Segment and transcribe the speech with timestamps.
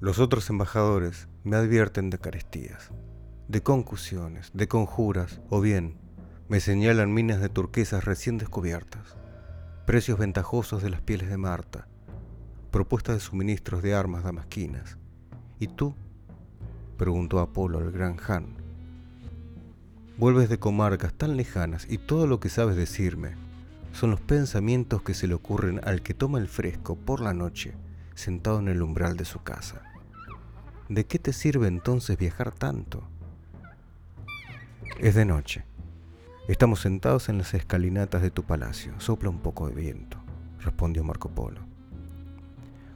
[0.00, 2.90] Los otros embajadores me advierten de carestías,
[3.48, 5.98] de concusiones, de conjuras, o bien
[6.48, 9.16] me señalan minas de turquesas recién descubiertas,
[9.86, 11.86] precios ventajosos de las pieles de Marta,
[12.70, 14.98] propuestas de suministros de armas damasquinas.
[15.58, 15.94] ¿Y tú?
[16.98, 18.56] preguntó Apolo al gran Han.
[20.18, 23.36] Vuelves de comarcas tan lejanas y todo lo que sabes decirme
[23.92, 27.74] son los pensamientos que se le ocurren al que toma el fresco por la noche
[28.14, 29.82] sentado en el umbral de su casa.
[30.88, 33.02] ¿De qué te sirve entonces viajar tanto?
[34.98, 35.64] Es de noche.
[36.46, 38.92] Estamos sentados en las escalinatas de tu palacio.
[39.00, 40.18] Sopla un poco de viento,
[40.60, 41.60] respondió Marco Polo.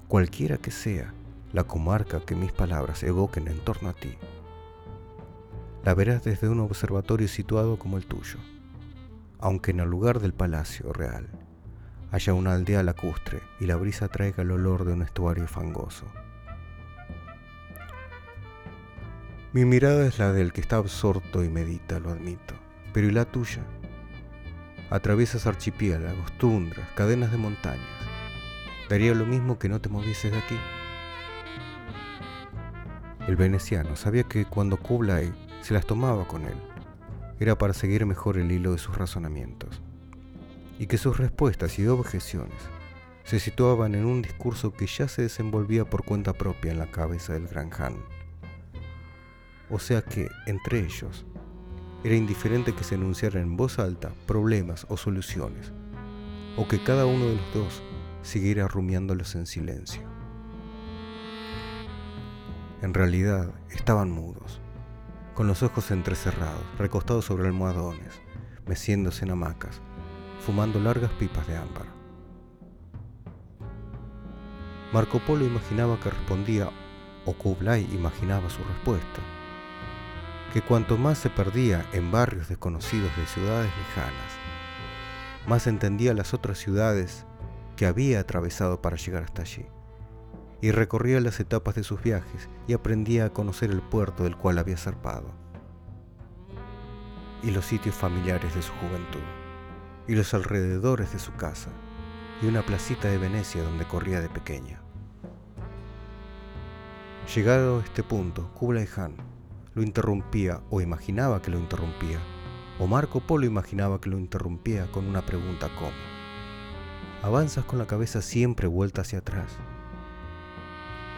[0.06, 1.12] Cualquiera que sea
[1.52, 4.14] la comarca que mis palabras evoquen en torno a ti,
[5.84, 8.38] la verás desde un observatorio situado como el tuyo,
[9.38, 11.28] aunque en el lugar del palacio real
[12.10, 16.06] haya una aldea lacustre y la brisa traiga el olor de un estuario fangoso.
[19.52, 22.54] Mi mirada es la del que está absorto y medita, lo admito.
[22.92, 23.62] Pero ¿y la tuya?
[24.90, 27.86] Atraviesas archipiélagos, tundras, cadenas de montañas.
[28.88, 30.58] ¿Daría lo mismo que no te movieses de aquí?
[33.26, 36.56] El veneciano sabía que cuando Kublai se las tomaba con él,
[37.40, 39.82] era para seguir mejor el hilo de sus razonamientos,
[40.78, 42.60] y que sus respuestas y objeciones
[43.24, 47.34] se situaban en un discurso que ya se desenvolvía por cuenta propia en la cabeza
[47.34, 47.96] del gran Han
[49.70, 51.26] o sea que entre ellos
[52.04, 55.72] era indiferente que se enunciaran en voz alta problemas o soluciones,
[56.56, 57.82] o que cada uno de los dos
[58.22, 60.02] siguiera rumiándolos en silencio.
[62.82, 64.60] En realidad estaban mudos,
[65.34, 68.20] con los ojos entrecerrados, recostados sobre almohadones,
[68.66, 69.82] meciéndose en hamacas,
[70.40, 71.86] fumando largas pipas de ámbar.
[74.92, 76.70] Marco Polo imaginaba que respondía,
[77.26, 79.20] o Kublai imaginaba su respuesta
[80.52, 84.32] que cuanto más se perdía en barrios desconocidos de ciudades lejanas,
[85.46, 87.26] más entendía las otras ciudades
[87.76, 89.66] que había atravesado para llegar hasta allí,
[90.62, 94.58] y recorría las etapas de sus viajes y aprendía a conocer el puerto del cual
[94.58, 95.30] había zarpado,
[97.42, 99.20] y los sitios familiares de su juventud,
[100.08, 101.70] y los alrededores de su casa,
[102.42, 104.80] y una placita de Venecia donde corría de pequeña.
[107.34, 109.14] Llegado a este punto, Kublai Khan
[109.74, 112.18] lo interrumpía o imaginaba que lo interrumpía,
[112.78, 115.92] o Marco Polo imaginaba que lo interrumpía con una pregunta como,
[117.22, 119.52] ¿avanzas con la cabeza siempre vuelta hacia atrás?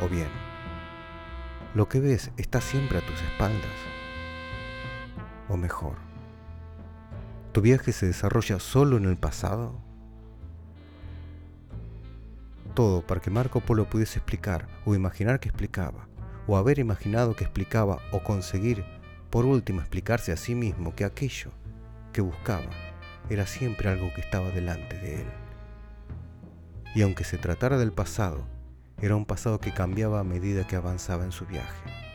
[0.03, 0.28] O bien,
[1.75, 3.71] ¿lo que ves está siempre a tus espaldas?
[5.49, 6.09] O mejor,
[7.53, 9.81] ¿tu viaje se desarrolla solo en el pasado?
[12.75, 16.09] Todo para que Marco Polo pudiese explicar o imaginar que explicaba
[16.47, 18.84] o haber imaginado que explicaba o conseguir
[19.31, 21.50] por último explicarse a sí mismo que aquello
[22.12, 22.71] que buscaba
[23.28, 25.27] era siempre algo que estaba delante de él.
[26.94, 28.44] Y aunque se tratara del pasado,
[29.00, 32.09] era un pasado que cambiaba a medida que avanzaba en su viaje.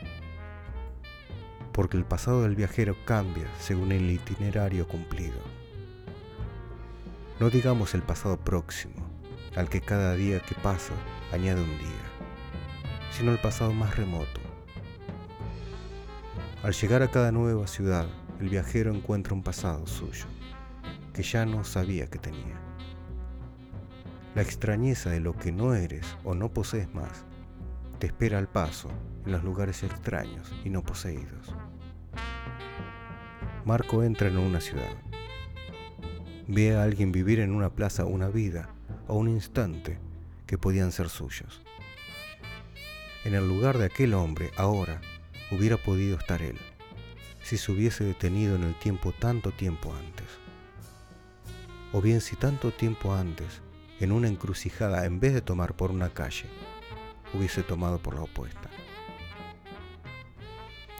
[1.76, 5.38] Porque el pasado del viajero cambia según el itinerario cumplido.
[7.38, 9.06] No digamos el pasado próximo,
[9.54, 10.94] al que cada día que pasa
[11.32, 12.16] añade un día
[13.16, 14.40] sino el pasado más remoto.
[16.62, 18.06] Al llegar a cada nueva ciudad,
[18.40, 20.26] el viajero encuentra un pasado suyo,
[21.14, 22.60] que ya no sabía que tenía.
[24.34, 27.24] La extrañeza de lo que no eres o no posees más
[27.98, 28.90] te espera al paso
[29.24, 31.54] en los lugares extraños y no poseídos.
[33.64, 34.96] Marco entra en una ciudad.
[36.46, 38.68] Ve a alguien vivir en una plaza una vida
[39.08, 39.98] o un instante
[40.46, 41.62] que podían ser suyos.
[43.24, 45.00] En el lugar de aquel hombre, ahora,
[45.50, 46.58] hubiera podido estar él,
[47.42, 50.26] si se hubiese detenido en el tiempo tanto tiempo antes.
[51.92, 53.62] O bien si tanto tiempo antes,
[53.98, 56.44] en una encrucijada, en vez de tomar por una calle,
[57.34, 58.70] hubiese tomado por la opuesta.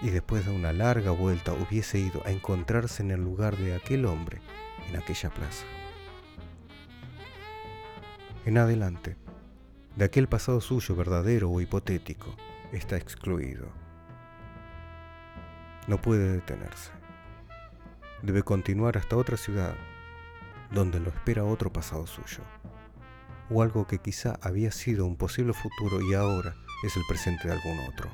[0.02, 4.04] Y después de una larga vuelta hubiese ido a encontrarse en el lugar de aquel
[4.04, 4.40] hombre,
[4.88, 5.64] en aquella plaza.
[8.44, 9.16] En adelante,
[9.96, 12.36] de aquel pasado suyo verdadero o hipotético,
[12.72, 13.68] está excluido.
[15.88, 16.90] No puede detenerse.
[18.22, 19.74] Debe continuar hasta otra ciudad,
[20.70, 22.42] donde lo espera otro pasado suyo,
[23.50, 26.54] o algo que quizá había sido un posible futuro y ahora
[26.84, 28.10] es el presente de algún otro.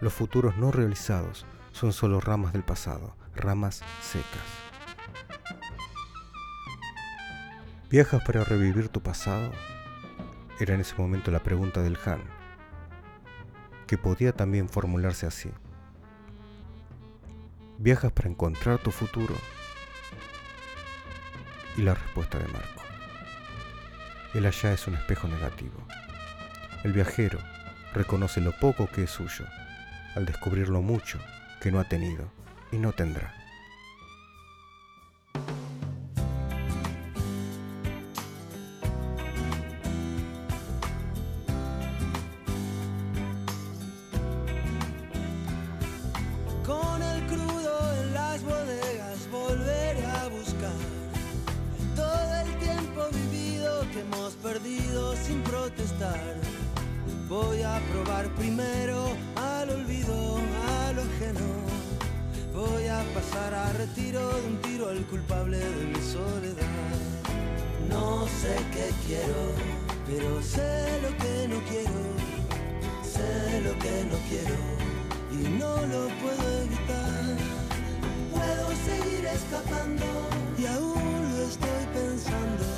[0.00, 4.62] Los futuros no realizados son solo ramas del pasado, ramas secas.
[7.90, 9.52] ¿Viajas para revivir tu pasado?
[10.58, 12.22] Era en ese momento la pregunta del Han.
[13.86, 15.50] que podía también formularse así.
[17.78, 19.34] ¿Viajas para encontrar tu futuro?
[21.76, 22.81] Y la respuesta de Marco.
[24.34, 25.86] El allá es un espejo negativo.
[26.84, 27.38] El viajero
[27.92, 29.44] reconoce lo poco que es suyo
[30.14, 31.18] al descubrir lo mucho
[31.60, 32.32] que no ha tenido
[32.70, 33.41] y no tendrá.
[63.86, 67.00] Retiro de un tiro al culpable de mi soledad.
[67.88, 69.42] No sé qué quiero,
[70.06, 72.02] pero sé lo que no quiero.
[73.14, 74.58] Sé lo que no quiero
[75.36, 77.36] y no lo puedo evitar.
[78.34, 80.08] Puedo seguir escapando
[80.58, 82.68] y aún lo estoy pensando.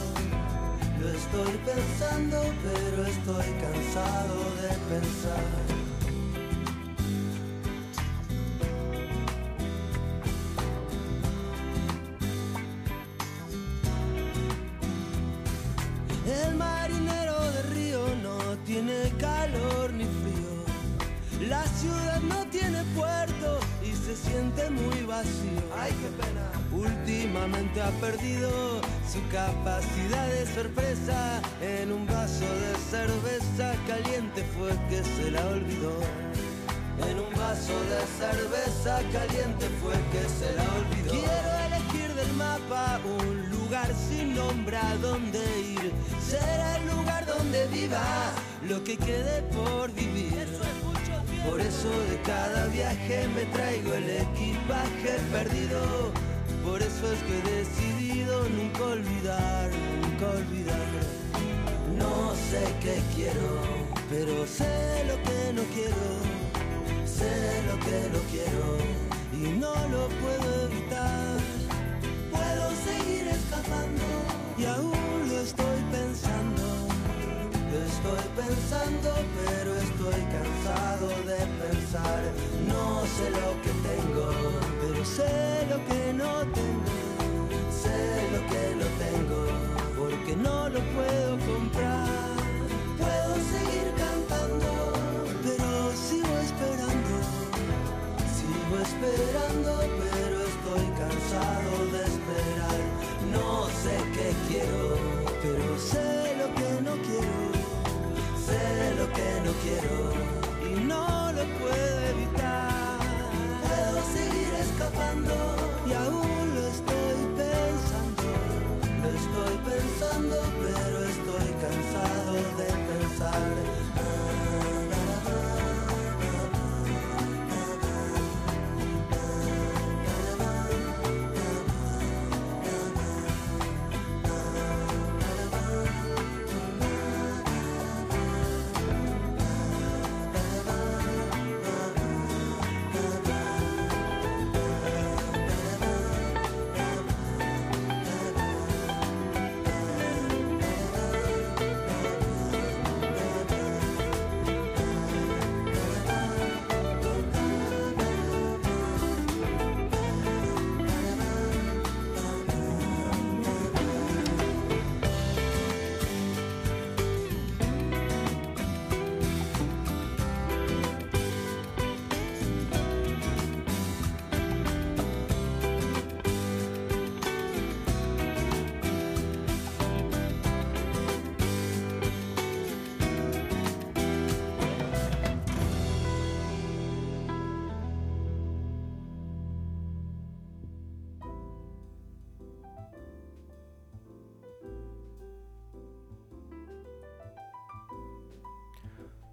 [1.00, 5.83] Lo estoy pensando, pero estoy cansado de pensar.
[27.44, 28.80] Últimamente ha perdido
[29.12, 31.42] su capacidad de sorpresa.
[31.60, 35.92] En un vaso de cerveza caliente fue que se la olvidó.
[37.06, 41.10] En un vaso de cerveza caliente fue que se la olvidó.
[41.10, 45.92] Quiero elegir del mapa un lugar sin nombre a donde ir.
[46.26, 48.32] Será el lugar donde viva
[48.66, 50.48] lo que quede por vivir.
[51.46, 56.33] Por eso de cada viaje me traigo el equipaje perdido.
[56.64, 59.70] Por eso es que he decidido nunca olvidar,
[60.00, 60.88] nunca olvidar.
[61.98, 63.60] No sé qué quiero,
[64.08, 65.43] pero sé lo que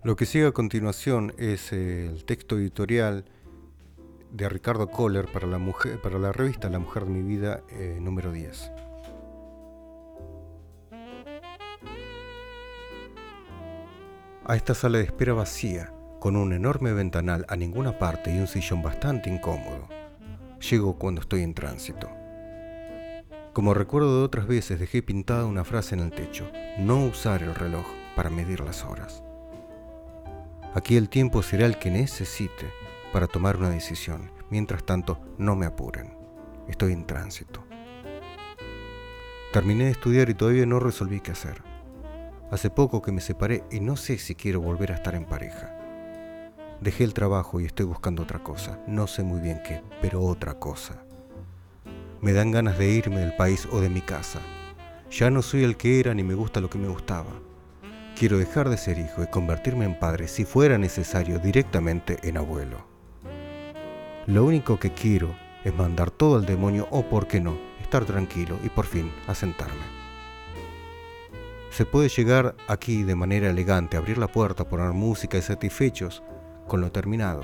[0.04, 3.24] Lo que sigue a continuación es eh, el texto editorial
[4.32, 8.00] de Ricardo Kohler para la, mujer, para la revista La Mujer de mi Vida eh,
[8.02, 8.72] número 10.
[14.44, 18.48] A esta sala de espera vacía, con un enorme ventanal a ninguna parte y un
[18.48, 19.88] sillón bastante incómodo,
[20.68, 22.10] llego cuando estoy en tránsito.
[23.54, 27.54] Como recuerdo de otras veces, dejé pintada una frase en el techo, no usar el
[27.54, 29.22] reloj para medir las horas.
[30.74, 32.72] Aquí el tiempo será el que necesite
[33.12, 34.32] para tomar una decisión.
[34.50, 36.16] Mientras tanto, no me apuren.
[36.70, 37.66] Estoy en tránsito.
[39.52, 41.62] Terminé de estudiar y todavía no resolví qué hacer.
[42.52, 45.76] Hace poco que me separé y no sé si quiero volver a estar en pareja.
[46.80, 48.80] Dejé el trabajo y estoy buscando otra cosa.
[48.88, 51.04] No sé muy bien qué, pero otra cosa.
[52.22, 54.40] Me dan ganas de irme del país o de mi casa.
[55.10, 57.32] Ya no soy el que era ni me gusta lo que me gustaba.
[58.22, 62.86] Quiero dejar de ser hijo y convertirme en padre si fuera necesario directamente en abuelo.
[64.28, 68.60] Lo único que quiero es mandar todo al demonio o, por qué no, estar tranquilo
[68.64, 69.82] y por fin asentarme.
[71.72, 76.22] Se puede llegar aquí de manera elegante, abrir la puerta, poner música y satisfechos
[76.68, 77.42] con lo terminado,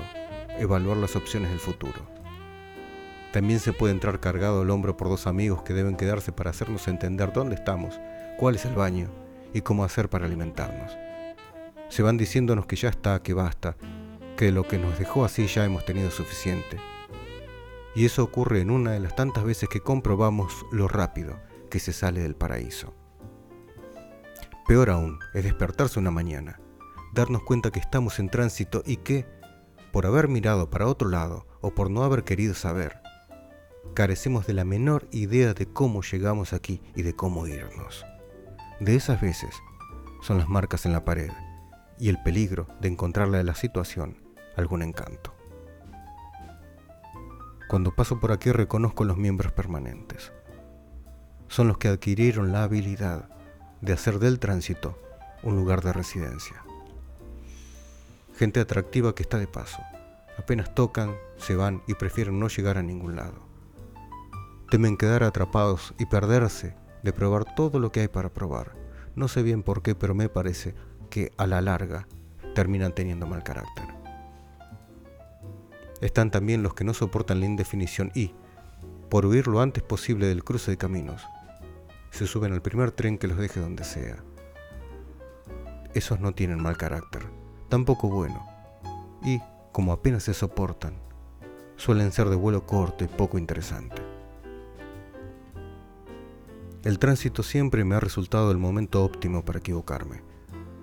[0.60, 2.06] evaluar las opciones del futuro.
[3.32, 6.86] También se puede entrar cargado al hombro por dos amigos que deben quedarse para hacernos
[6.86, 7.98] entender dónde estamos,
[8.38, 9.08] cuál es el baño
[9.52, 10.96] y cómo hacer para alimentarnos.
[11.88, 13.76] Se van diciéndonos que ya está, que basta,
[14.36, 16.78] que lo que nos dejó así ya hemos tenido suficiente.
[17.94, 21.40] Y eso ocurre en una de las tantas veces que comprobamos lo rápido
[21.70, 22.94] que se sale del paraíso.
[24.66, 26.60] Peor aún es despertarse una mañana,
[27.14, 29.26] darnos cuenta que estamos en tránsito y que,
[29.92, 33.00] por haber mirado para otro lado o por no haber querido saber,
[33.94, 38.04] carecemos de la menor idea de cómo llegamos aquí y de cómo irnos
[38.80, 39.54] de esas veces
[40.22, 41.32] son las marcas en la pared
[41.98, 44.22] y el peligro de encontrarle a la situación
[44.56, 45.34] algún encanto.
[47.68, 50.32] Cuando paso por aquí reconozco los miembros permanentes.
[51.48, 53.28] Son los que adquirieron la habilidad
[53.80, 54.98] de hacer del tránsito
[55.42, 56.62] un lugar de residencia.
[58.36, 59.82] Gente atractiva que está de paso.
[60.38, 63.40] Apenas tocan, se van y prefieren no llegar a ningún lado.
[64.70, 68.72] Temen quedar atrapados y perderse de probar todo lo que hay para probar.
[69.14, 70.74] No sé bien por qué, pero me parece
[71.10, 72.06] que a la larga
[72.54, 73.86] terminan teniendo mal carácter.
[76.00, 78.34] Están también los que no soportan la indefinición y,
[79.08, 81.22] por huir lo antes posible del cruce de caminos,
[82.10, 84.22] se suben al primer tren que los deje donde sea.
[85.94, 87.26] Esos no tienen mal carácter,
[87.68, 88.46] tampoco bueno,
[89.24, 89.40] y,
[89.72, 90.94] como apenas se soportan,
[91.76, 94.07] suelen ser de vuelo corto y poco interesante.
[96.84, 100.22] El tránsito siempre me ha resultado el momento óptimo para equivocarme,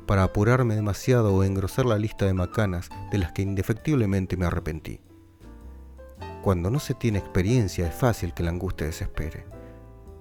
[0.05, 4.99] para apurarme demasiado o engrosar la lista de macanas de las que indefectiblemente me arrepentí.
[6.41, 9.45] Cuando no se tiene experiencia es fácil que la angustia desespere.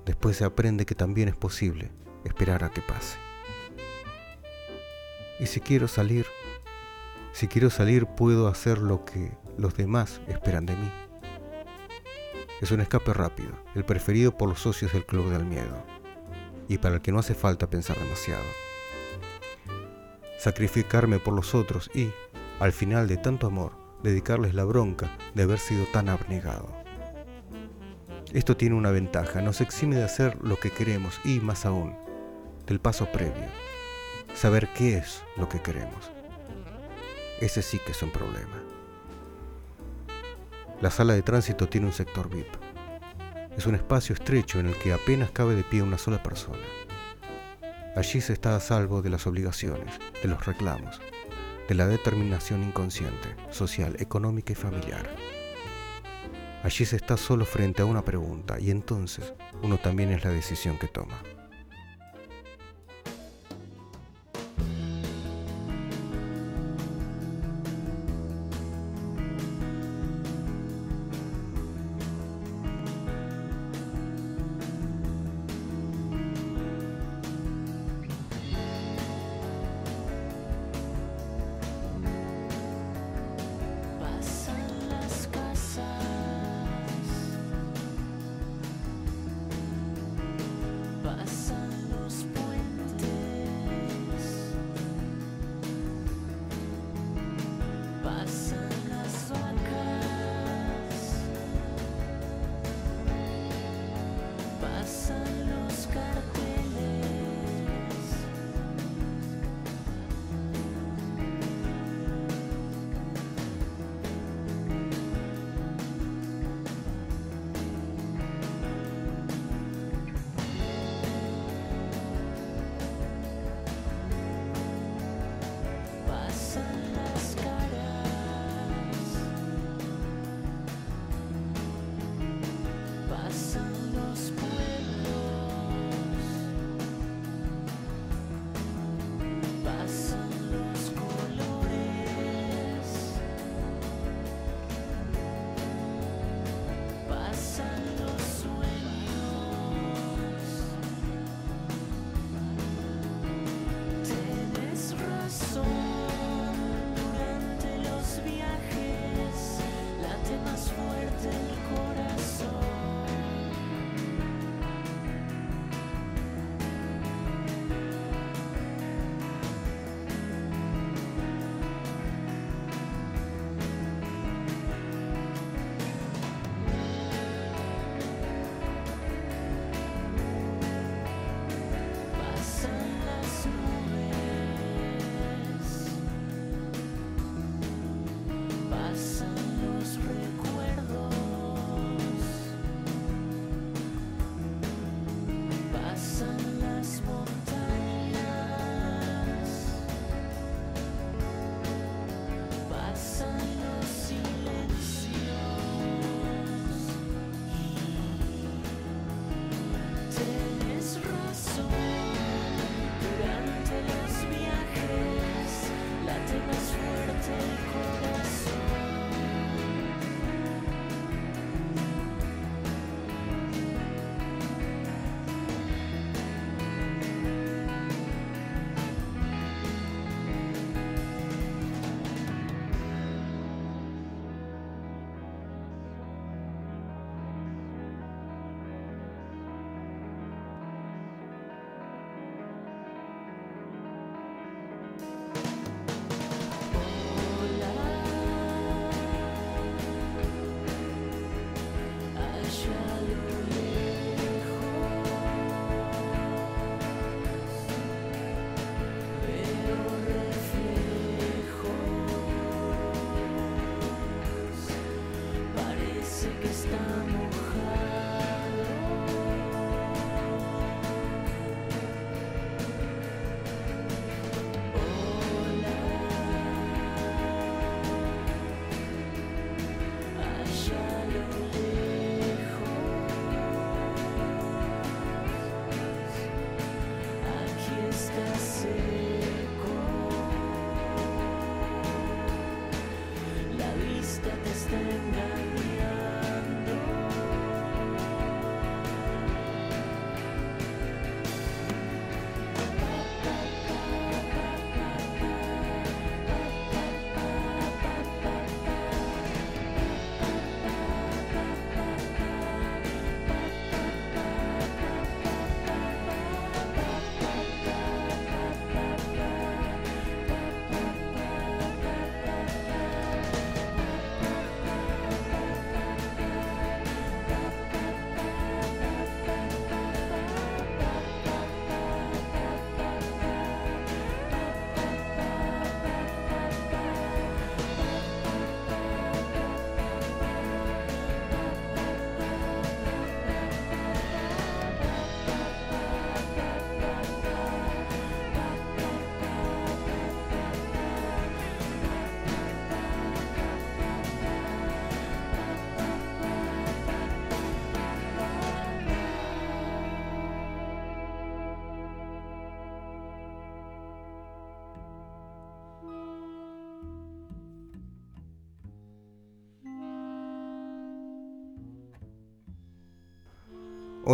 [0.06, 1.90] Después se aprende que también es posible
[2.24, 3.18] esperar a que pase.
[5.40, 6.26] Y si quiero salir,
[7.32, 11.03] si quiero salir puedo hacer lo que los demás esperan de mí.
[12.64, 15.84] Es un escape rápido, el preferido por los socios del Club del Miedo,
[16.66, 18.42] y para el que no hace falta pensar demasiado.
[20.38, 22.10] Sacrificarme por los otros y,
[22.60, 26.74] al final de tanto amor, dedicarles la bronca de haber sido tan abnegado.
[28.32, 31.94] Esto tiene una ventaja, nos exime de hacer lo que queremos y, más aún,
[32.64, 33.44] del paso previo,
[34.34, 36.10] saber qué es lo que queremos.
[37.42, 38.73] Ese sí que es un problema.
[40.84, 42.46] La sala de tránsito tiene un sector VIP.
[43.56, 46.58] Es un espacio estrecho en el que apenas cabe de pie una sola persona.
[47.96, 51.00] Allí se está a salvo de las obligaciones, de los reclamos,
[51.70, 55.08] de la determinación inconsciente, social, económica y familiar.
[56.62, 60.78] Allí se está solo frente a una pregunta y entonces uno también es la decisión
[60.78, 61.22] que toma.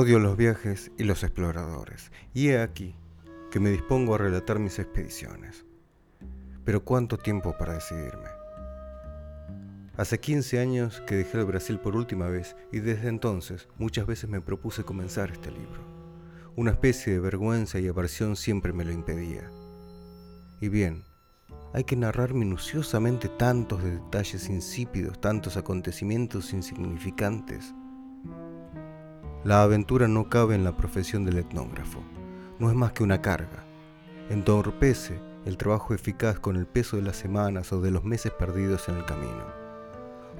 [0.01, 2.97] Odio los viajes y los exploradores, y he aquí
[3.51, 5.67] que me dispongo a relatar mis expediciones.
[6.65, 8.31] Pero ¿cuánto tiempo para decidirme?
[9.99, 14.31] Hace 15 años que dejé el Brasil por última vez y desde entonces muchas veces
[14.31, 15.85] me propuse comenzar este libro.
[16.57, 19.51] Una especie de vergüenza y aversión siempre me lo impedía.
[20.63, 21.05] Y bien,
[21.75, 27.75] hay que narrar minuciosamente tantos detalles insípidos, tantos acontecimientos insignificantes,
[29.43, 32.03] la aventura no cabe en la profesión del etnógrafo.
[32.59, 33.65] No es más que una carga.
[34.29, 38.91] Entorpece el trabajo eficaz con el peso de las semanas o de los meses perdidos
[38.91, 39.47] en el camino.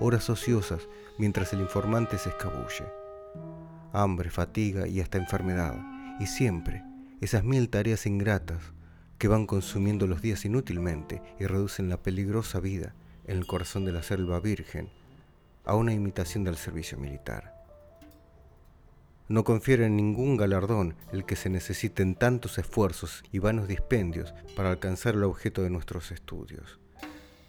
[0.01, 0.87] Horas ociosas
[1.17, 2.93] mientras el informante se escabulle.
[3.95, 5.77] Hambre, fatiga y hasta enfermedad.
[6.21, 6.85] Y siempre
[7.23, 8.75] esas mil tareas ingratas
[9.17, 12.95] que van consumiendo los días inútilmente y reducen la peligrosa vida
[13.27, 14.91] en el corazón de la selva virgen
[15.65, 17.60] a una imitación del servicio militar
[19.31, 24.71] no confiere en ningún galardón el que se necesiten tantos esfuerzos y vanos dispendios para
[24.71, 26.81] alcanzar el objeto de nuestros estudios,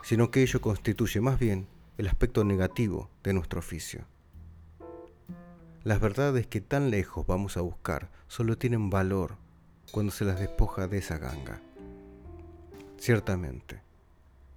[0.03, 1.67] sino que ello constituye más bien
[1.97, 4.05] el aspecto negativo de nuestro oficio.
[5.83, 9.37] Las verdades que tan lejos vamos a buscar solo tienen valor
[9.91, 11.63] cuando se las despoja de esa ganga.
[12.99, 13.81] Ciertamente,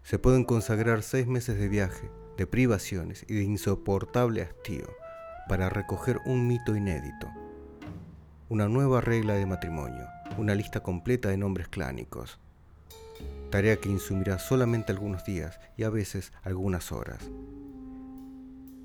[0.03, 5.04] se pueden consagrar seis meses de viaje, de privaciones y de insoportable hastío
[5.49, 7.31] para recoger un mito inédito,
[8.49, 10.07] una nueva regla de matrimonio,
[10.39, 12.39] una lista completa de nombres clánicos,
[13.51, 17.19] tarea que insumirá solamente algunos días y a veces algunas horas.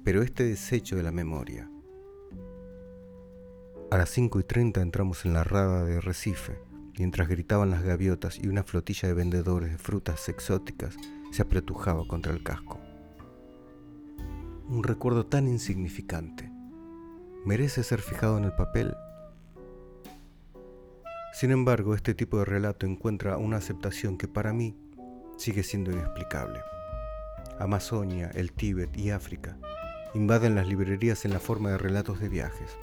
[0.04, 1.69] Pero este desecho de la memoria.
[3.91, 6.60] A las 5 y 30 entramos en la rada de Recife,
[6.98, 10.95] mientras gritaban las gaviotas y una flotilla de vendedores de frutas exóticas
[11.32, 12.80] se apretujaba contra el casco.
[14.69, 16.51] Un recuerdo tan insignificante,
[17.43, 18.95] merece ser fijado en el papel.
[21.34, 24.77] Sin embargo, este tipo de relato encuentra una aceptación que para mí
[25.38, 26.60] sigue siendo inexplicable.
[27.58, 29.58] Amazonia, el Tíbet y África
[30.13, 32.77] invaden las librerías en la forma de relatos de viajes,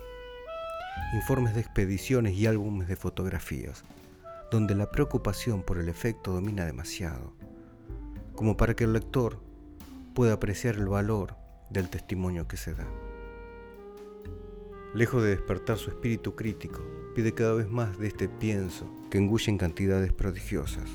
[1.15, 3.85] informes de expediciones y álbumes de fotografías,
[4.51, 7.33] donde la preocupación por el efecto domina demasiado,
[8.35, 9.41] como para que el lector
[10.15, 12.87] pueda apreciar el valor del testimonio que se da.
[14.95, 16.81] Lejos de despertar su espíritu crítico,
[17.15, 20.89] pide cada vez más de este pienso que engulle en cantidades prodigiosas.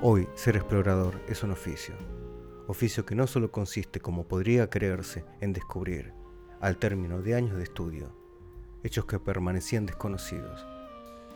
[0.00, 1.94] Hoy, ser explorador es un oficio,
[2.66, 6.12] oficio que no solo consiste, como podría creerse, en descubrir,
[6.60, 8.14] al término de años de estudio,
[8.82, 10.66] hechos que permanecían desconocidos,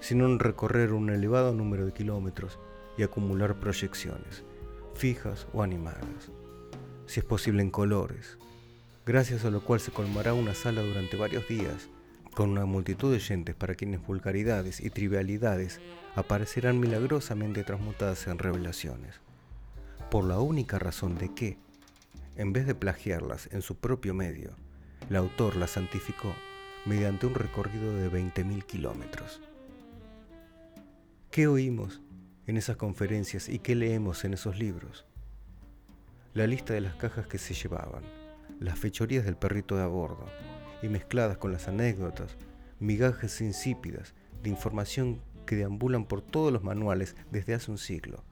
[0.00, 2.58] sino en recorrer un elevado número de kilómetros
[2.96, 4.44] y acumular proyecciones,
[4.94, 6.32] fijas o animadas,
[7.08, 8.36] si es posible en colores,
[9.06, 11.88] gracias a lo cual se colmará una sala durante varios días
[12.34, 15.80] con una multitud de oyentes para quienes vulgaridades y trivialidades
[16.14, 19.14] aparecerán milagrosamente transmutadas en revelaciones,
[20.10, 21.56] por la única razón de que,
[22.36, 24.50] en vez de plagiarlas en su propio medio,
[25.08, 26.34] el autor las santificó
[26.84, 29.40] mediante un recorrido de 20.000 kilómetros.
[31.30, 32.02] ¿Qué oímos
[32.46, 35.07] en esas conferencias y qué leemos en esos libros?
[36.34, 38.02] La lista de las cajas que se llevaban,
[38.60, 40.26] las fechorías del perrito de a bordo
[40.82, 42.36] y mezcladas con las anécdotas,
[42.80, 48.22] migajas insípidas de información que deambulan por todos los manuales desde hace un siglo,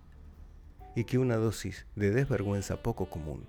[0.94, 3.48] y que una dosis de desvergüenza poco común,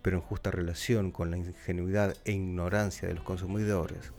[0.00, 4.10] pero en justa relación con la ingenuidad e ignorancia de los consumidores,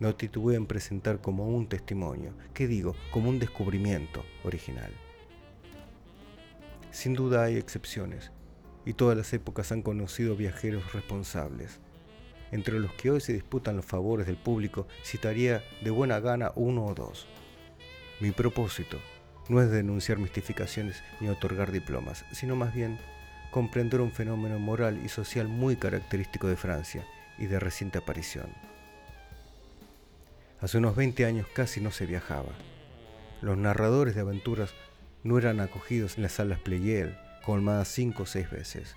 [0.00, 4.90] no titubeo en presentar como un testimonio, que digo, como un descubrimiento original.
[6.90, 8.31] Sin duda hay excepciones,
[8.84, 11.80] y todas las épocas han conocido viajeros responsables.
[12.50, 16.84] Entre los que hoy se disputan los favores del público, citaría de buena gana uno
[16.86, 17.26] o dos.
[18.20, 18.98] Mi propósito
[19.48, 22.98] no es denunciar mistificaciones ni otorgar diplomas, sino más bien
[23.50, 27.06] comprender un fenómeno moral y social muy característico de Francia
[27.38, 28.46] y de reciente aparición.
[30.60, 32.52] Hace unos 20 años casi no se viajaba.
[33.40, 34.72] Los narradores de aventuras
[35.24, 38.96] no eran acogidos en las salas Pleyel, colmadas cinco o seis veces,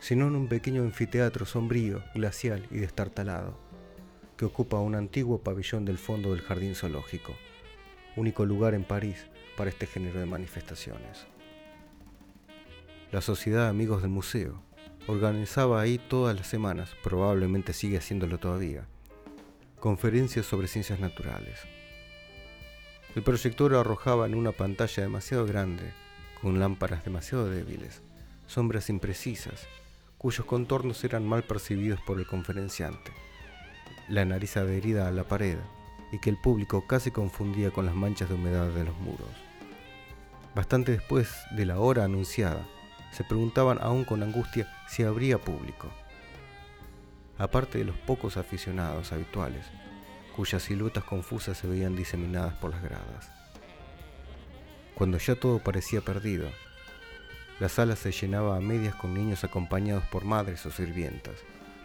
[0.00, 3.58] sino en un pequeño anfiteatro sombrío, glacial y destartalado,
[4.36, 7.34] que ocupa un antiguo pabellón del fondo del jardín zoológico,
[8.16, 11.26] único lugar en París para este género de manifestaciones.
[13.12, 14.62] La Sociedad Amigos del Museo
[15.06, 18.86] organizaba ahí todas las semanas, probablemente sigue haciéndolo todavía,
[19.78, 21.58] conferencias sobre ciencias naturales.
[23.14, 25.92] El proyector arrojaba en una pantalla demasiado grande
[26.42, 28.02] con lámparas demasiado débiles,
[28.46, 29.66] sombras imprecisas,
[30.18, 33.12] cuyos contornos eran mal percibidos por el conferenciante,
[34.08, 35.58] la nariz adherida a la pared
[36.12, 39.28] y que el público casi confundía con las manchas de humedad de los muros.
[40.54, 42.66] Bastante después de la hora anunciada,
[43.12, 45.88] se preguntaban aún con angustia si habría público.
[47.38, 49.66] Aparte de los pocos aficionados habituales,
[50.34, 53.39] cuyas siluetas confusas se veían diseminadas por las gradas.
[55.00, 56.50] Cuando ya todo parecía perdido,
[57.58, 61.36] la sala se llenaba a medias con niños acompañados por madres o sirvientas,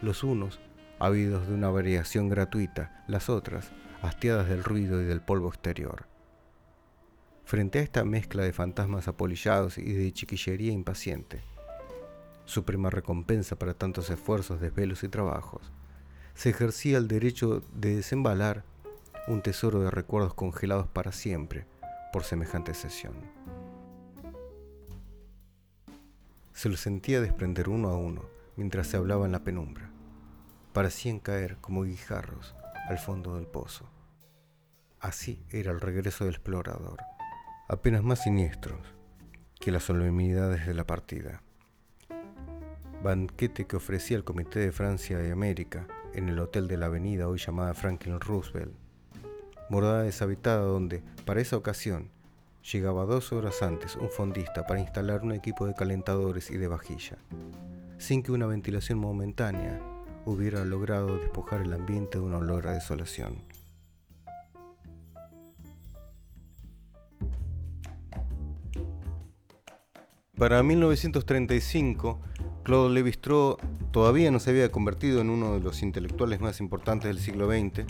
[0.02, 0.60] los unos
[0.98, 3.70] ávidos de una variación gratuita, las otras
[4.02, 6.06] hastiadas del ruido y del polvo exterior.
[7.46, 11.40] Frente a esta mezcla de fantasmas apolillados y de chiquillería impaciente,
[12.44, 15.72] suprema recompensa para tantos esfuerzos, desvelos y trabajos,
[16.34, 18.62] se ejercía el derecho de desembalar
[19.26, 21.64] un tesoro de recuerdos congelados para siempre,
[22.12, 23.14] por semejante sesión.
[26.52, 28.22] Se lo sentía desprender uno a uno
[28.56, 29.90] mientras se hablaba en la penumbra.
[30.72, 32.54] Parecían caer como guijarros
[32.88, 33.88] al fondo del pozo.
[35.00, 36.98] Así era el regreso del explorador,
[37.68, 38.80] apenas más siniestros
[39.60, 41.42] que las solemnidades de la partida.
[43.02, 47.28] Banquete que ofrecía el Comité de Francia y América en el hotel de la avenida
[47.28, 48.85] hoy llamada Franklin Roosevelt
[49.68, 52.10] morada deshabitada donde, para esa ocasión,
[52.72, 57.16] llegaba dos horas antes un fondista para instalar un equipo de calentadores y de vajilla,
[57.98, 59.80] sin que una ventilación momentánea
[60.24, 63.44] hubiera logrado despojar el ambiente de un olor a desolación.
[70.36, 72.20] Para 1935,
[72.62, 73.56] Claude Lévi-Strauss
[73.90, 77.86] todavía no se había convertido en uno de los intelectuales más importantes del siglo XX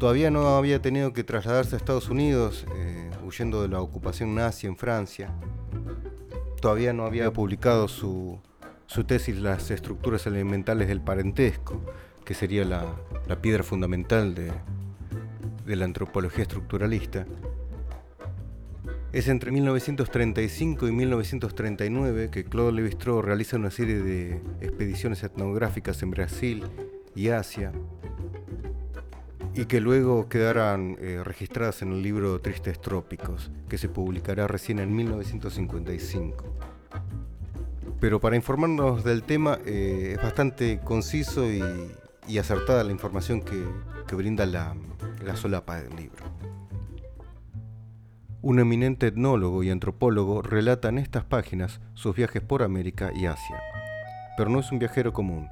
[0.00, 4.66] Todavía no había tenido que trasladarse a Estados Unidos, eh, huyendo de la ocupación nazi
[4.66, 5.30] en Francia.
[6.58, 8.40] Todavía no había publicado su,
[8.86, 11.82] su tesis Las estructuras elementales del parentesco,
[12.24, 12.86] que sería la,
[13.42, 14.50] piedra fundamental de,
[15.66, 17.26] de la antropología estructuralista,
[19.12, 26.10] es entre 1935 y 1939 que Claude Lévi-Strauss realiza una serie de expediciones etnográficas en
[26.10, 26.64] Brasil
[27.14, 27.72] y Asia
[29.54, 34.78] y que luego quedarán eh, registradas en el libro Tristes Trópicos, que se publicará recién
[34.78, 36.44] en 1955.
[38.00, 41.62] Pero para informarnos del tema eh, es bastante conciso y,
[42.38, 43.64] acertada la información que,
[44.14, 44.74] brinda la,
[45.24, 46.24] la solapa del libro.
[48.42, 53.60] Un eminente etnólogo y antropólogo relata en estas páginas sus viajes por América y Asia.
[54.36, 55.48] Pero no es un viajero común,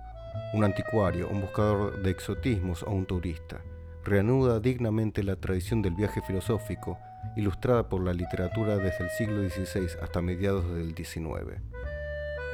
[0.54, 3.60] un anticuario, un buscador de exotismos o un turista.
[4.08, 6.98] Reanuda dignamente la tradición del viaje filosófico,
[7.36, 11.60] ilustrada por la literatura desde el siglo XVI hasta mediados del XIX.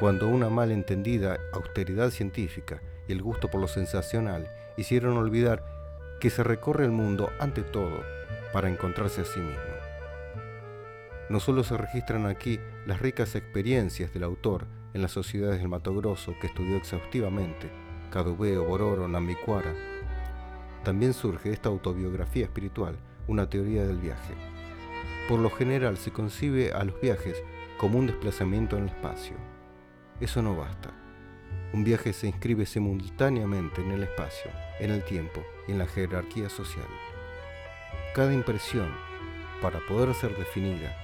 [0.01, 5.65] Cuando una mal entendida austeridad científica y el gusto por lo sensacional hicieron olvidar
[6.19, 8.03] que se recorre el mundo ante todo
[8.53, 9.63] para encontrarse a sí mismo.
[11.29, 15.95] No solo se registran aquí las ricas experiencias del autor en las sociedades del Mato
[15.95, 17.71] Grosso que estudió exhaustivamente,
[18.11, 19.94] Cadubeo, Bororo, Nambicuara,
[20.85, 24.35] también surge esta autobiografía espiritual, una teoría del viaje.
[25.29, 27.43] Por lo general se concibe a los viajes
[27.79, 29.37] como un desplazamiento en el espacio.
[30.21, 30.91] Eso no basta.
[31.73, 36.49] Un viaje se inscribe simultáneamente en el espacio, en el tiempo y en la jerarquía
[36.49, 36.87] social.
[38.15, 38.89] Cada impresión,
[39.61, 40.97] para poder ser definida,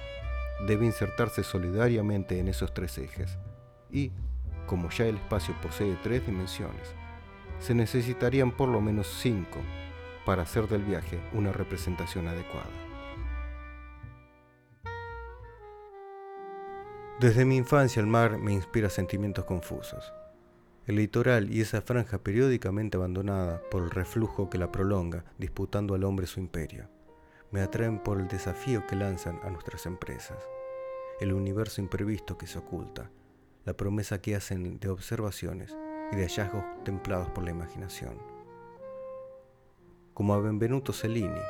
[0.67, 3.37] debe insertarse solidariamente en esos tres ejes.
[3.91, 4.11] Y,
[4.65, 6.95] como ya el espacio posee tres dimensiones,
[7.61, 9.59] se necesitarían por lo menos cinco
[10.25, 12.69] para hacer del viaje una representación adecuada.
[17.19, 20.11] Desde mi infancia el mar me inspira sentimientos confusos.
[20.87, 26.03] El litoral y esa franja periódicamente abandonada por el reflujo que la prolonga, disputando al
[26.03, 26.89] hombre su imperio
[27.51, 30.37] me atraen por el desafío que lanzan a nuestras empresas,
[31.19, 33.11] el universo imprevisto que se oculta,
[33.65, 35.75] la promesa que hacen de observaciones
[36.11, 38.17] y de hallazgos templados por la imaginación.
[40.13, 41.41] Como a Benvenuto Cellini,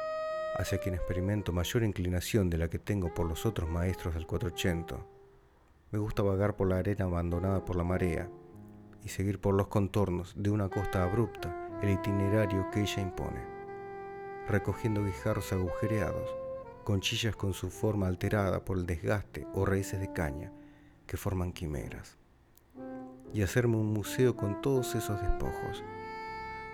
[0.58, 4.98] hacia quien experimento mayor inclinación de la que tengo por los otros maestros del 480,
[5.92, 8.30] me gusta vagar por la arena abandonada por la marea
[9.04, 13.62] y seguir por los contornos de una costa abrupta el itinerario que ella impone
[14.52, 16.30] recogiendo guijarros agujereados,
[16.84, 20.52] conchillas con su forma alterada por el desgaste o raíces de caña
[21.08, 22.18] que forman quimeras,
[23.34, 25.84] y hacerme un museo con todos esos despojos.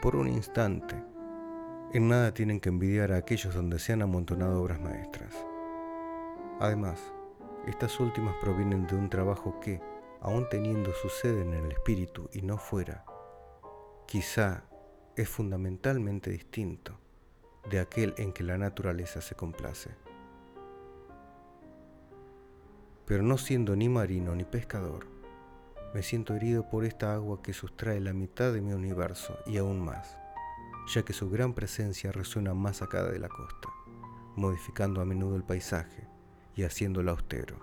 [0.02, 0.96] Por un instante,
[1.94, 5.34] en nada tienen que envidiar a aquellos donde se han amontonado obras maestras.
[6.60, 7.00] Además,
[7.68, 9.82] estas últimas provienen de un trabajo que,
[10.22, 13.06] aun teniendo su sede en el espíritu y no fuera,
[14.06, 14.64] quizá
[15.16, 17.00] es fundamentalmente distinto
[17.70, 19.92] de aquel en que la naturaleza se complace.
[23.06, 25.17] Pero no siendo ni marino ni pescador,
[25.94, 29.80] me siento herido por esta agua que sustrae la mitad de mi universo y aún
[29.84, 30.18] más,
[30.94, 33.70] ya que su gran presencia resuena más acá de la costa,
[34.36, 36.08] modificando a menudo el paisaje
[36.56, 37.60] y haciéndolo austero.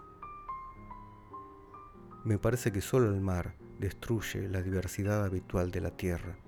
[2.25, 6.39] Me parece que solo el mar destruye la diversidad habitual de la tierra,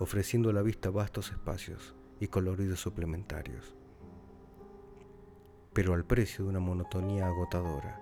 [0.00, 3.76] ofreciendo a la vista vastos espacios y coloridos suplementarios,
[5.72, 8.00] pero al precio de una monotonía agotadora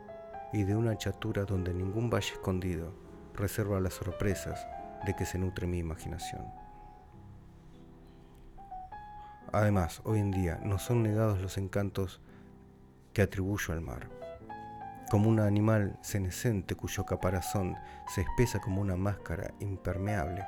[0.52, 4.66] y de una chatura donde ningún valle escondido reserva las sorpresas
[5.04, 6.44] de que se nutre mi imaginación.
[9.52, 12.20] Además, hoy en día no son negados los encantos
[13.12, 14.08] que atribuyo al mar,
[15.10, 17.76] como un animal senescente cuyo caparazón
[18.14, 20.44] se espesa como una máscara impermeable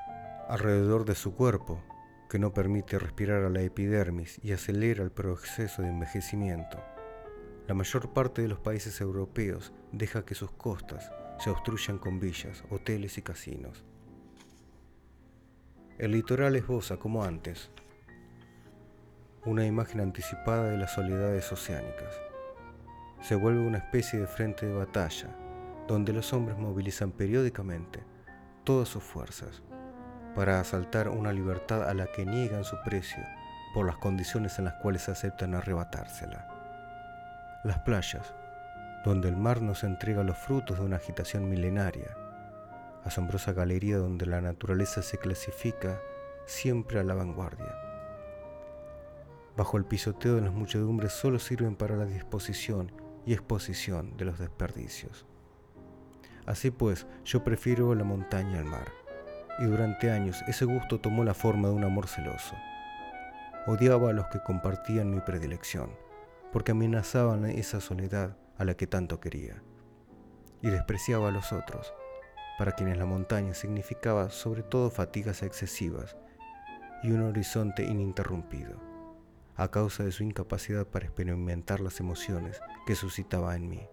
[0.49, 1.83] alrededor de su cuerpo
[2.29, 6.79] que no permite respirar a la epidermis y acelera el proceso de envejecimiento.
[7.67, 11.11] La mayor parte de los países europeos deja que sus costas
[11.43, 13.85] se obstruyan con villas, hoteles y casinos.
[15.99, 17.69] El litoral esboza, como antes,
[19.45, 22.15] una imagen anticipada de las soledades oceánicas.
[23.23, 25.37] Se vuelve una especie de frente de batalla,
[25.89, 28.05] donde los hombres movilizan periódicamente
[28.63, 29.63] todas sus fuerzas
[30.37, 33.25] para asaltar una libertad a la que niegan su precio
[33.75, 36.47] por las condiciones en las cuales aceptan arrebatársela.
[37.65, 38.33] Las playas,
[39.05, 42.17] donde el mar nos entrega los frutos de una agitación milenaria,
[43.05, 46.01] asombrosa galería donde la naturaleza se clasifica
[46.47, 47.75] siempre a la vanguardia.
[49.57, 52.93] Bajo el pisoteo de las muchedumbres solo sirven para la disposición
[53.27, 55.27] y exposición de los desperdicios.
[56.47, 58.89] Así pues, yo prefiero la montaña al mar.
[59.59, 62.57] Y durante años ese gusto tomó la forma de un amor celoso.
[63.67, 65.91] Odiaba a los que compartían mi predilección,
[66.51, 69.63] porque amenazaban esa soledad a la que tanto quería.
[70.63, 71.93] Y despreciaba a los otros,
[72.59, 76.17] para quienes la montaña significaba sobre todo fatigas excesivas
[77.03, 78.81] y un horizonte ininterrumpido,
[79.57, 83.89] a causa de su incapacidad para experimentar las emociones que suscitaba en mí.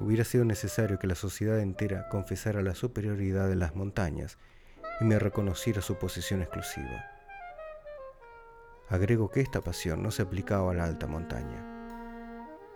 [0.00, 4.38] Hubiera sido necesario que la sociedad entera confesara la superioridad de las montañas
[5.00, 7.04] y me reconociera su posición exclusiva.
[8.88, 11.71] Agrego que esta pasión no se aplicaba a la alta montaña.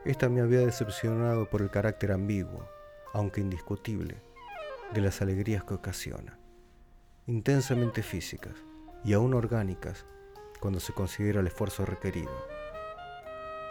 [0.06, 2.64] Esta me había decepcionado por el carácter ambiguo,
[3.12, 4.22] aunque indiscutible,
[4.94, 6.38] de las alegrías que ocasiona,
[7.26, 8.54] intensamente físicas
[9.02, 10.06] y aún orgánicas
[10.60, 12.30] cuando se considera el esfuerzo requerido,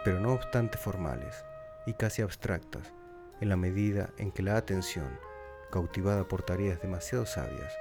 [0.04, 1.42] pero no obstante formales
[1.86, 2.92] y casi abstractas
[3.40, 5.18] en la medida en que la atención,
[5.70, 7.72] cautivada por tareas demasiado sabias,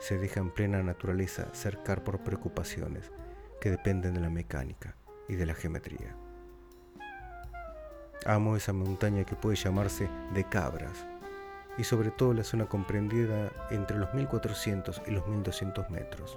[0.00, 3.12] se deja en plena naturaleza cercar por preocupaciones
[3.60, 4.96] que dependen de la mecánica
[5.28, 6.16] y de la geometría.
[8.26, 11.06] Amo esa montaña que puede llamarse de cabras
[11.78, 16.36] y sobre todo la zona comprendida entre los 1400 y los 1200 metros.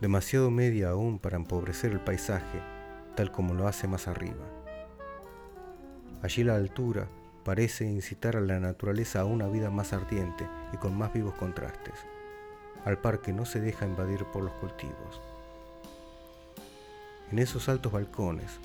[0.00, 2.60] Demasiado media aún para empobrecer el paisaje
[3.16, 4.46] tal como lo hace más arriba.
[6.22, 7.08] Allí la altura
[7.44, 11.94] parece incitar a la naturaleza a una vida más ardiente y con más vivos contrastes,
[12.84, 15.20] al par que no se deja invadir por los cultivos.
[17.32, 18.60] En esos altos balcones,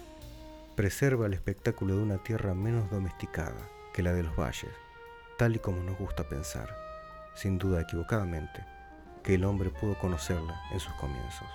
[0.75, 4.73] preserva el espectáculo de una tierra menos domesticada que la de los valles,
[5.37, 6.75] tal y como nos gusta pensar,
[7.33, 8.65] sin duda equivocadamente,
[9.23, 11.47] que el hombre pudo conocerla en sus comienzos.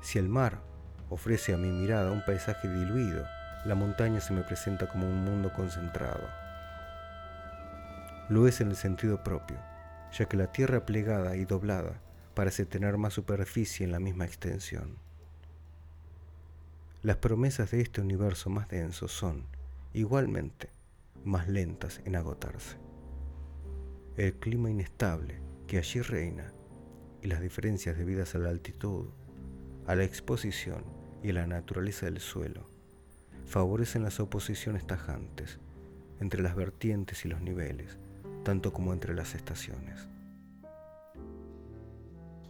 [0.00, 0.60] Si el mar
[1.10, 3.26] ofrece a mi mirada un paisaje diluido,
[3.66, 6.26] la montaña se me presenta como un mundo concentrado.
[8.30, 9.58] Lo es en el sentido propio,
[10.12, 12.00] ya que la tierra plegada y doblada
[12.32, 15.09] parece tener más superficie en la misma extensión.
[17.02, 19.46] Las promesas de este universo más denso son,
[19.94, 20.68] igualmente,
[21.24, 22.76] más lentas en agotarse.
[24.18, 26.52] El clima inestable que allí reina
[27.22, 29.06] y las diferencias debidas a la altitud,
[29.86, 30.84] a la exposición
[31.22, 32.68] y a la naturaleza del suelo
[33.46, 35.58] favorecen las oposiciones tajantes
[36.20, 37.98] entre las vertientes y los niveles,
[38.44, 40.06] tanto como entre las estaciones.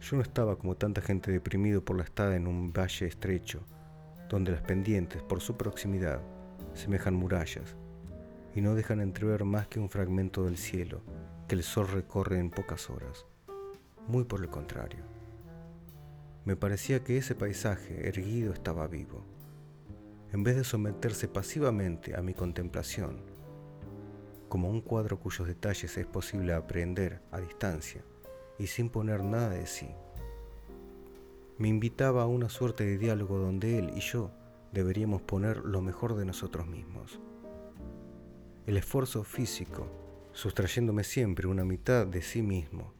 [0.01, 3.63] Yo no estaba como tanta gente deprimido por la estada en un valle estrecho,
[4.31, 6.21] donde las pendientes, por su proximidad,
[6.73, 7.75] semejan murallas
[8.55, 11.01] y no dejan entrever más que un fragmento del cielo
[11.47, 13.25] que el sol recorre en pocas horas.
[14.07, 15.03] Muy por el contrario.
[16.45, 19.25] Me parecía que ese paisaje erguido estaba vivo
[20.31, 23.21] en vez de someterse pasivamente a mi contemplación,
[24.47, 28.01] como un cuadro cuyos detalles es posible aprender a distancia
[28.57, 29.89] y sin poner nada de sí.
[31.61, 34.31] Me invitaba a una suerte de diálogo donde él y yo
[34.71, 37.19] deberíamos poner lo mejor de nosotros mismos.
[38.65, 39.85] El esfuerzo físico,
[40.31, 42.95] sustrayéndome siempre una mitad de sí mismo,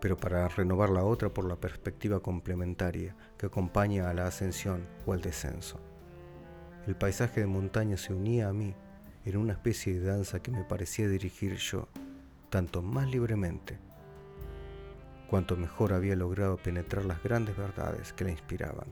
[0.00, 5.12] pero para renovar la otra por la perspectiva complementaria que acompaña a la ascensión o
[5.12, 5.78] al descenso.
[6.88, 8.74] El paisaje de montaña se unía a mí
[9.24, 11.86] en una especie de danza que me parecía dirigir yo,
[12.48, 13.78] tanto más libremente,
[15.30, 18.88] cuanto mejor había logrado penetrar las grandes verdades que la inspiraban.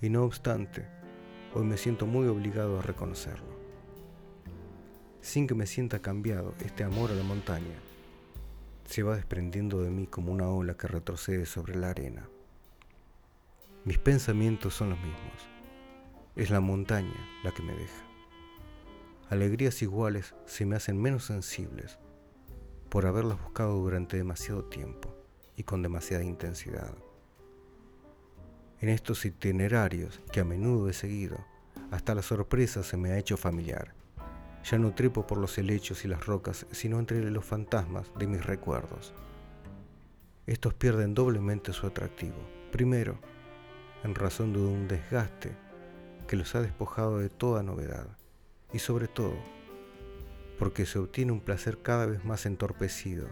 [0.00, 0.86] Y no obstante,
[1.52, 3.58] hoy me siento muy obligado a reconocerlo.
[5.20, 7.74] Sin que me sienta cambiado, este amor a la montaña
[8.84, 12.28] se va desprendiendo de mí como una ola que retrocede sobre la arena.
[13.84, 15.48] Mis pensamientos son los mismos.
[16.36, 18.04] Es la montaña la que me deja.
[19.28, 21.98] Alegrías iguales se me hacen menos sensibles
[22.90, 25.14] por haberlas buscado durante demasiado tiempo
[25.56, 26.92] y con demasiada intensidad.
[28.80, 31.38] En estos itinerarios que a menudo he seguido,
[31.90, 33.94] hasta la sorpresa se me ha hecho familiar.
[34.64, 38.44] Ya no trepo por los helechos y las rocas, sino entre los fantasmas de mis
[38.44, 39.14] recuerdos.
[40.46, 42.38] Estos pierden doblemente su atractivo.
[42.72, 43.18] Primero,
[44.02, 45.56] en razón de un desgaste
[46.26, 48.06] que los ha despojado de toda novedad
[48.72, 49.34] y sobre todo
[50.60, 53.26] porque se obtiene un placer cada vez más entorpecido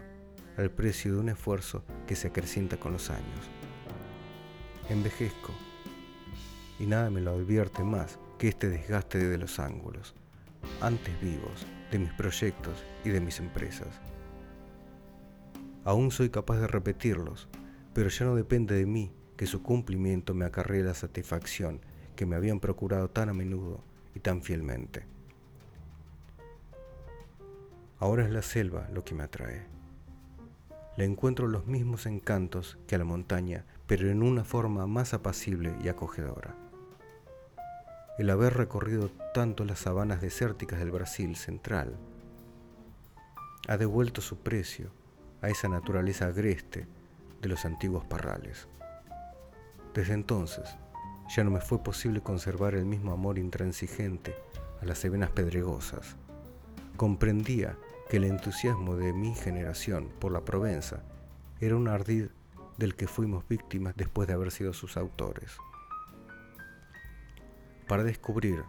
[0.57, 3.51] al precio de un esfuerzo que se acrecienta con los años.
[4.89, 5.53] Envejezco
[6.79, 10.15] y nada me lo advierte más que este desgaste de los ángulos,
[10.81, 14.01] antes vivos, de mis proyectos y de mis empresas.
[15.83, 17.47] Aún soy capaz de repetirlos,
[17.93, 21.79] pero ya no depende de mí que su cumplimiento me acarrea la satisfacción
[22.15, 23.83] que me habían procurado tan a menudo
[24.15, 25.18] y tan fielmente.
[27.99, 29.67] Ahora es la selva lo que me atrae.
[30.95, 35.75] Le encuentro los mismos encantos que a la montaña, pero en una forma más apacible
[35.83, 36.55] y acogedora.
[38.17, 41.97] El haber recorrido tanto las sabanas desérticas del Brasil central
[43.67, 44.91] ha devuelto su precio
[45.41, 46.87] a esa naturaleza agreste
[47.41, 48.67] de los antiguos parrales.
[49.93, 50.77] Desde entonces,
[51.35, 54.35] ya no me fue posible conservar el mismo amor intransigente
[54.81, 56.15] a las cebenas pedregosas.
[56.97, 57.77] Comprendía
[58.09, 61.03] que el entusiasmo de mi generación por la Provenza
[61.61, 62.25] era un ardid
[62.77, 65.51] del que fuimos víctimas después de haber sido sus autores.
[67.87, 68.63] Para descubrir,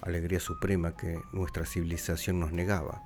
[0.00, 3.02] alegría suprema que nuestra civilización nos negaba,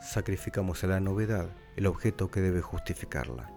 [0.00, 3.50] sacrificamos a la novedad el objeto que debe justificarla.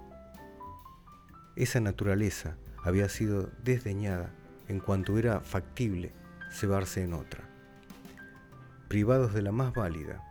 [1.56, 4.32] Esa naturaleza había sido desdeñada
[4.68, 6.12] en cuanto era factible
[6.52, 7.44] cebarse en otra.
[8.90, 10.31] Privados de la más válida,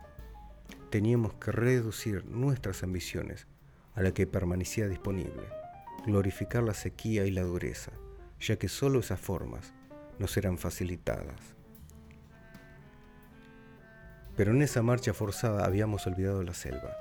[0.91, 3.47] teníamos que reducir nuestras ambiciones
[3.95, 5.49] a la que permanecía disponible,
[6.05, 7.93] glorificar la sequía y la dureza,
[8.41, 9.73] ya que sólo esas formas
[10.19, 11.41] nos eran facilitadas.
[14.37, 16.97] Pero en esa marcha forzada habíamos olvidado la selva.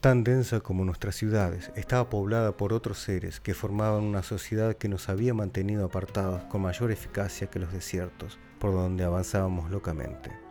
[0.00, 4.88] Tan densa como nuestras ciudades, estaba poblada por otros seres que formaban una sociedad que
[4.88, 10.45] nos había mantenido apartados con mayor eficacia que los desiertos por donde avanzábamos locamente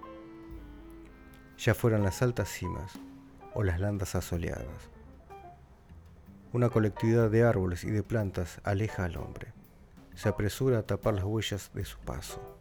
[1.57, 2.93] ya fueran las altas cimas
[3.53, 4.89] o las landas asoleadas.
[6.53, 9.53] Una colectividad de árboles y de plantas aleja al hombre,
[10.15, 12.57] se apresura a tapar las huellas de su paso.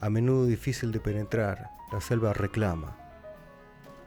[0.00, 2.96] A menudo difícil de penetrar, la selva reclama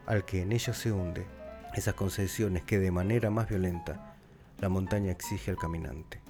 [0.06, 1.26] al que en ella se hunde
[1.74, 4.16] esas concesiones que de manera más violenta
[4.60, 6.22] la montaña exige al caminante.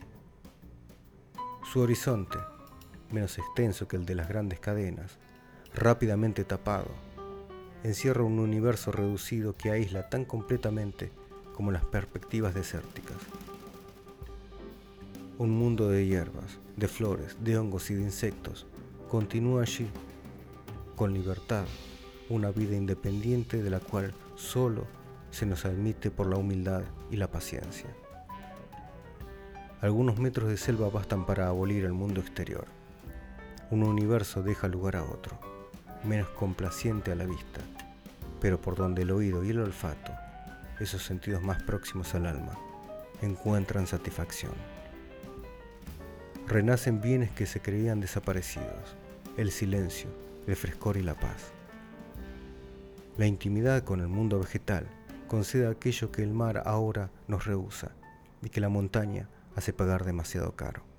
[1.63, 2.37] Su horizonte,
[3.11, 5.17] menos extenso que el de las grandes cadenas,
[5.73, 6.91] rápidamente tapado,
[7.83, 11.11] encierra un universo reducido que aísla tan completamente
[11.53, 13.17] como las perspectivas desérticas.
[15.37, 18.67] Un mundo de hierbas, de flores, de hongos y de insectos
[19.09, 19.87] continúa allí,
[20.95, 21.65] con libertad,
[22.29, 24.85] una vida independiente de la cual solo
[25.31, 27.89] se nos admite por la humildad y la paciencia.
[29.81, 32.65] Algunos metros de selva bastan para abolir el mundo exterior.
[33.71, 35.50] Un universo deja lugar a otro
[36.03, 37.61] menos complaciente a la vista,
[38.39, 40.11] pero por donde el oído y el olfato,
[40.79, 42.57] esos sentidos más próximos al alma,
[43.21, 44.53] encuentran satisfacción.
[46.47, 48.95] Renacen bienes que se creían desaparecidos,
[49.37, 50.09] el silencio,
[50.47, 51.51] el frescor y la paz.
[53.17, 54.87] La intimidad con el mundo vegetal
[55.27, 57.91] concede aquello que el mar ahora nos rehúsa
[58.41, 60.90] y que la montaña hace pagar demasiado caro.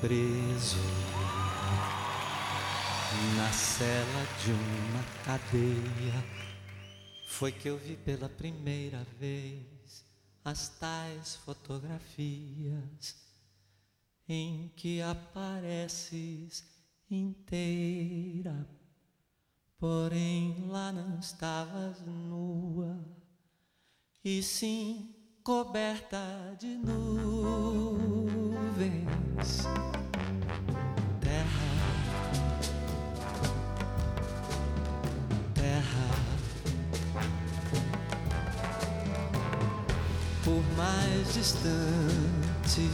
[0.00, 0.78] Preso
[3.36, 6.24] na cela de uma cadeia.
[7.26, 10.04] Foi que eu vi pela primeira vez
[10.44, 13.16] as tais fotografias
[14.28, 16.64] em que apareces
[17.10, 18.68] inteira,
[19.78, 23.04] porém lá não estavas nua,
[24.24, 25.17] e sim
[25.48, 26.20] coberta
[26.58, 27.08] de nuvens.
[31.22, 31.70] Terra,
[35.54, 36.08] terra,
[40.44, 42.90] por mais distante,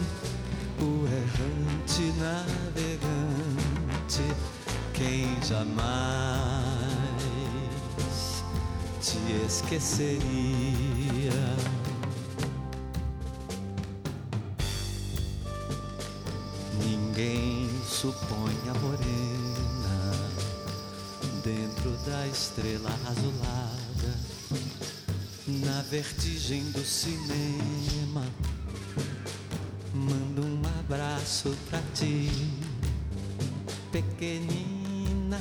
[0.78, 3.42] o errante navegante,
[4.92, 6.04] quem jamais
[9.00, 10.83] te esqueceria.
[17.94, 20.10] Supõe a morena
[21.44, 24.18] dentro da estrela azulada,
[25.46, 28.26] na vertigem do cinema.
[29.94, 32.28] Mando um abraço pra ti,
[33.92, 35.40] pequenina,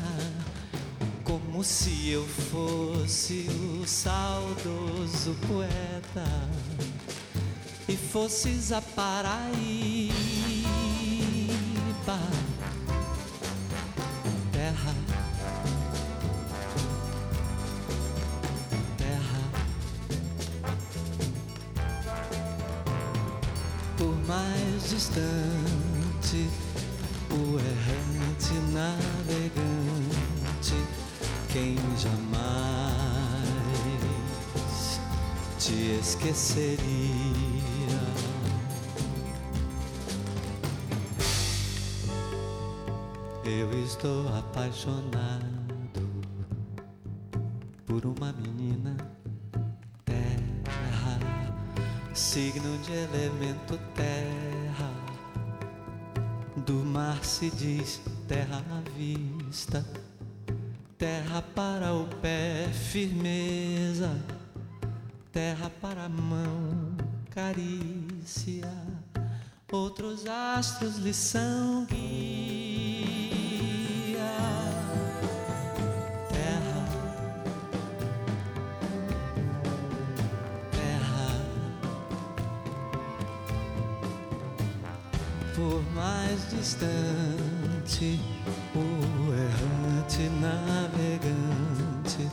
[1.23, 3.47] como se eu fosse
[3.81, 6.27] o saudoso poeta
[7.89, 10.32] e fosses a Paraíba.
[12.05, 12.19] Terra,
[18.97, 19.43] terra,
[23.97, 26.49] por mais distante,
[27.31, 29.55] o errante navegante,
[31.53, 33.13] quem jamais
[35.57, 37.32] te esqueceria.
[43.93, 45.45] Estou apaixonado
[47.85, 48.97] por uma menina
[50.03, 51.19] terra,
[52.11, 54.91] signo de elemento terra.
[56.65, 59.85] Do mar se diz terra à vista,
[60.97, 64.11] terra para o pé, firmeza,
[65.31, 66.97] terra para a mão,
[67.29, 68.71] carícia.
[69.71, 73.32] Outros astros lhe são guia.
[86.34, 88.19] Mais distante,
[88.73, 92.27] o errante navegante,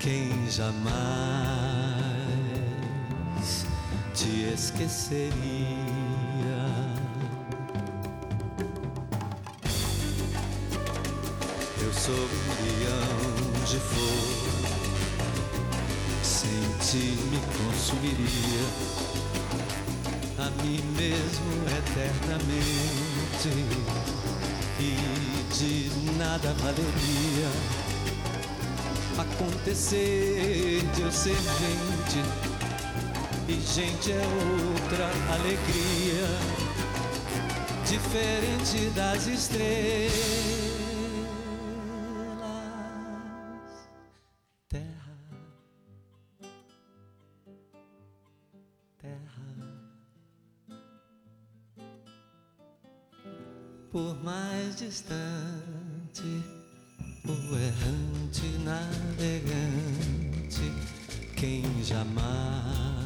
[0.00, 0.82] quem jamais
[4.12, 5.32] te esqueceria.
[11.80, 14.66] Eu sou embrião de fogo,
[16.24, 18.62] sem ti me consumiria
[20.38, 23.11] a mim mesmo eternamente
[23.48, 24.94] e
[25.52, 27.48] de nada valeria
[29.18, 32.22] acontecer de eu ser gente
[33.48, 34.22] e gente é
[34.70, 36.28] outra alegria
[37.84, 40.61] diferente das estrelas.
[54.74, 56.42] Distante,
[57.26, 60.60] o errante navegante,
[61.36, 63.02] quem jamais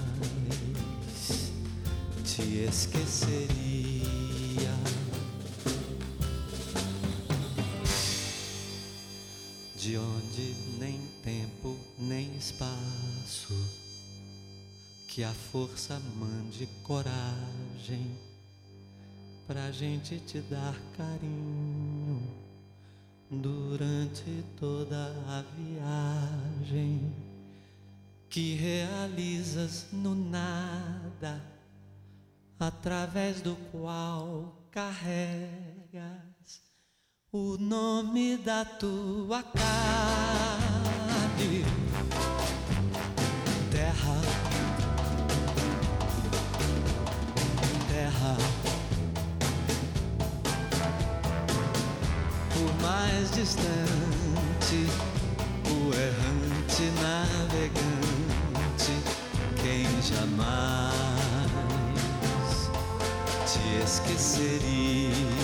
[2.25, 3.57] te esqueceria.
[9.77, 13.55] De onde nem tempo nem espaço,
[15.09, 18.17] que a força mande coragem
[19.47, 22.21] pra gente te dar carinho
[23.31, 24.97] durante toda
[25.29, 27.15] a viagem
[28.29, 31.41] que realizas no nada,
[32.59, 36.27] através do qual carregas
[37.33, 39.65] o nome da tua carne,
[53.07, 54.87] mais distante,
[55.69, 58.95] o errante navegante,
[59.63, 60.93] quem jamais
[63.47, 65.36] te esqueceria.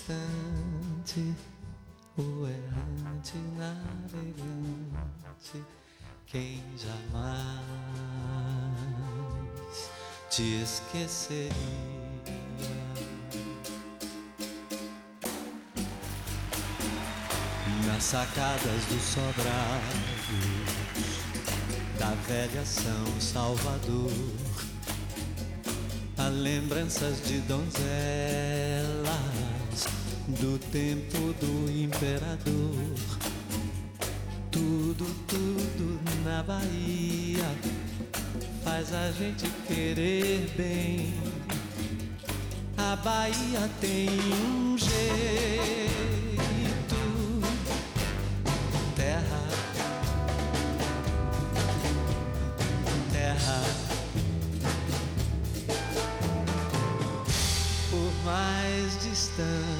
[0.00, 1.34] Distante,
[2.16, 4.36] o errante navegante
[6.26, 7.60] quem jamais
[10.30, 11.52] te esqueceria.
[17.86, 20.00] Nas sacadas dos sobrados
[21.98, 24.10] da velha São Salvador,
[26.16, 29.49] há lembranças de donzelas
[30.30, 33.20] do tempo do imperador
[34.50, 37.44] tudo, tudo na Bahia
[38.62, 41.14] faz a gente querer bem.
[42.76, 44.90] A Bahia tem um jeito,
[48.96, 49.48] terra,
[53.12, 53.62] terra.
[57.90, 59.79] Por mais distante,